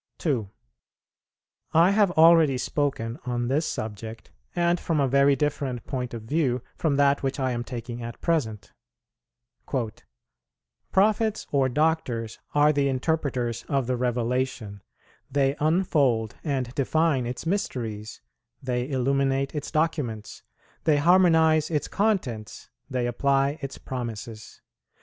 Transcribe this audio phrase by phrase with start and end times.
[0.17, 0.49] 2.
[1.73, 6.63] I have already spoken on this subject, and from a very different point of view
[6.75, 8.71] from that which I am taking at present:
[10.91, 14.81] "Prophets or Doctors are the interpreters of the revelation;
[15.29, 18.21] they unfold and define its mysteries,
[18.59, 20.41] they illuminate its documents,
[20.83, 24.63] they harmonize its contents, they apply its promises.